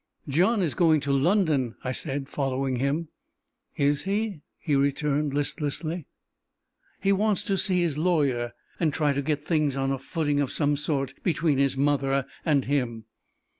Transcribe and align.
"John 0.27 0.63
is 0.63 0.73
going 0.73 0.99
to 1.01 1.11
London," 1.13 1.75
I 1.83 1.91
said, 1.91 2.27
following 2.27 2.77
him. 2.77 3.09
"Is 3.77 4.05
he?" 4.05 4.41
he 4.57 4.75
returned 4.75 5.31
listlessly. 5.35 6.07
"He 6.99 7.11
wants 7.13 7.43
to 7.43 7.55
see 7.55 7.83
his 7.83 7.99
lawyer, 7.99 8.53
and 8.79 8.91
try 8.95 9.13
to 9.13 9.21
get 9.21 9.45
things 9.45 9.77
on 9.77 9.91
a 9.91 9.99
footing 9.99 10.41
of 10.41 10.51
some 10.51 10.75
sort 10.75 11.13
between 11.21 11.59
his 11.59 11.77
mother 11.77 12.25
and 12.43 12.65
him." 12.65 13.05